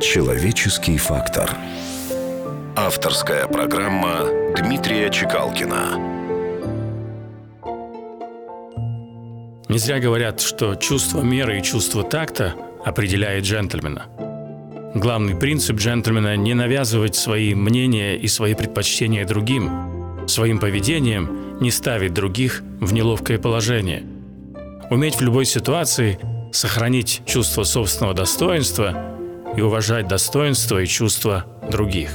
Человеческий 0.00 0.96
фактор. 0.96 1.50
Авторская 2.76 3.48
программа 3.48 4.26
Дмитрия 4.56 5.10
Чекалкина. 5.10 5.98
Не 9.68 9.78
зря 9.78 9.98
говорят, 9.98 10.40
что 10.40 10.76
чувство 10.76 11.22
меры 11.22 11.58
и 11.58 11.62
чувство 11.64 12.04
такта 12.04 12.54
определяет 12.84 13.42
джентльмена. 13.42 14.06
Главный 14.94 15.34
принцип 15.34 15.78
джентльмена– 15.78 16.36
не 16.36 16.54
навязывать 16.54 17.16
свои 17.16 17.56
мнения 17.56 18.16
и 18.16 18.28
свои 18.28 18.54
предпочтения 18.54 19.26
другим, 19.26 20.28
своим 20.28 20.60
поведением 20.60 21.58
не 21.60 21.72
ставить 21.72 22.14
других 22.14 22.62
в 22.80 22.92
неловкое 22.92 23.40
положение. 23.40 24.04
Уметь 24.90 25.16
в 25.16 25.22
любой 25.22 25.44
ситуации 25.44 26.20
сохранить 26.52 27.22
чувство 27.26 27.64
собственного 27.64 28.14
достоинства 28.14 29.17
и 29.58 29.60
уважать 29.60 30.06
достоинство 30.06 30.80
и 30.80 30.86
чувства 30.86 31.44
других. 31.68 32.10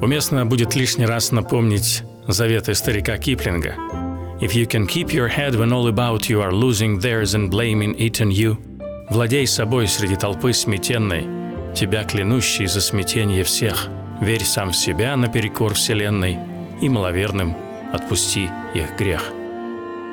Уместно 0.00 0.46
будет 0.46 0.74
лишний 0.74 1.04
раз 1.04 1.32
напомнить 1.32 2.02
заветы 2.26 2.74
старика 2.74 3.18
Киплинга. 3.18 3.74
«If 4.40 4.54
you 4.54 4.66
can 4.66 4.86
keep 4.86 5.08
your 5.08 5.28
head 5.28 5.52
when 5.52 5.70
all 5.70 5.86
about 5.88 6.30
you 6.30 6.40
are 6.40 6.50
losing 6.50 6.98
theirs 6.98 7.34
and 7.34 7.50
blaming 7.50 7.94
it 7.98 8.22
on 8.22 8.30
you, 8.30 8.56
владей 9.10 9.46
собой 9.46 9.86
среди 9.86 10.16
толпы 10.16 10.54
сметенной, 10.54 11.26
тебя 11.74 12.04
клянущий 12.04 12.66
за 12.66 12.80
смятение 12.80 13.44
всех, 13.44 13.88
верь 14.22 14.44
сам 14.44 14.70
в 14.70 14.76
себя 14.76 15.16
наперекор 15.16 15.74
вселенной 15.74 16.38
и 16.80 16.88
маловерным 16.88 17.54
отпусти 17.92 18.48
их 18.72 18.96
грех». 18.98 19.30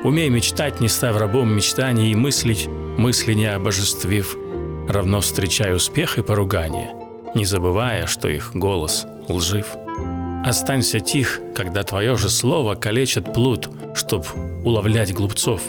Умей 0.04 0.28
мечтать, 0.28 0.80
не 0.80 0.88
став 0.88 1.16
рабом 1.16 1.54
мечтаний, 1.54 2.12
и 2.12 2.14
мыслить, 2.14 2.68
мысли 2.98 3.32
не 3.32 3.46
обожествив, 3.46 4.36
равно 4.88 5.20
встречай 5.20 5.74
успех 5.74 6.18
и 6.18 6.22
поругание, 6.22 6.90
не 7.34 7.44
забывая, 7.44 8.06
что 8.06 8.28
их 8.28 8.50
голос 8.54 9.06
лжив. 9.28 9.76
Останься 10.44 11.00
тих, 11.00 11.40
когда 11.54 11.82
твое 11.82 12.16
же 12.16 12.30
слово 12.30 12.74
калечит 12.74 13.32
плут, 13.32 13.68
чтоб 13.94 14.26
уловлять 14.64 15.12
глупцов. 15.12 15.60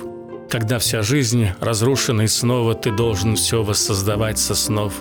Когда 0.50 0.80
вся 0.80 1.02
жизнь 1.02 1.50
разрушена 1.60 2.24
и 2.24 2.28
снова 2.28 2.76
ты 2.76 2.92
должен 2.92 3.36
все 3.36 3.62
воссоздавать 3.62 4.40
со 4.40 4.56
снов. 4.56 4.94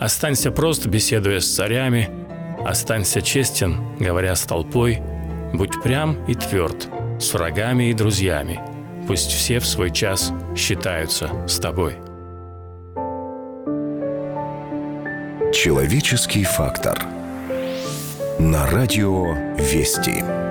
Останься 0.00 0.50
прост, 0.50 0.86
беседуя 0.86 1.40
с 1.40 1.48
царями, 1.48 2.08
останься 2.64 3.20
честен, 3.20 3.96
говоря 3.98 4.34
с 4.34 4.42
толпой, 4.42 5.02
будь 5.52 5.82
прям 5.82 6.24
и 6.26 6.34
тверд, 6.34 6.88
с 7.20 7.34
врагами 7.34 7.90
и 7.90 7.94
друзьями. 7.94 8.60
Пусть 9.06 9.30
все 9.30 9.58
в 9.58 9.66
свой 9.66 9.90
час 9.90 10.32
считаются 10.56 11.30
с 11.46 11.58
тобой. 11.58 12.07
Человеческий 15.52 16.44
фактор. 16.44 17.02
На 18.38 18.66
радио 18.70 19.32
«Вести». 19.56 20.47